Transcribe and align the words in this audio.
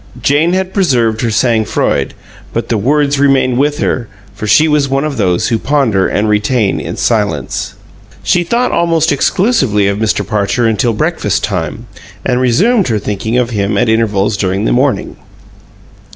Jane 0.19 0.53
had 0.53 0.73
preserved 0.73 1.21
her 1.21 1.29
sang 1.29 1.63
froid, 1.63 2.15
but 2.53 2.69
the 2.69 2.77
words 2.79 3.19
remained 3.19 3.59
with 3.59 3.77
her, 3.77 4.07
for 4.33 4.47
she 4.47 4.67
was 4.67 4.89
one 4.89 5.03
of 5.03 5.17
those 5.17 5.49
who 5.49 5.59
ponder 5.59 6.07
and 6.07 6.27
retain 6.27 6.79
in 6.79 6.97
silence. 6.97 7.75
She 8.23 8.43
thought 8.43 8.71
almost 8.71 9.11
exclusively 9.11 9.87
of 9.87 9.99
Mr. 9.99 10.25
Parcher 10.25 10.65
until 10.65 10.93
breakfast 10.93 11.43
time, 11.43 11.85
and 12.25 12.41
resumed 12.41 12.87
her 12.87 12.97
thinking 12.97 13.37
of 13.37 13.51
him 13.51 13.77
at 13.77 13.89
intervals 13.89 14.37
during 14.37 14.65
the 14.65 14.73
morning. 14.73 15.17